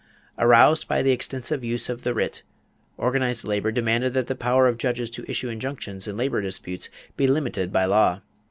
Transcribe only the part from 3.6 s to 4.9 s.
demanded that the power of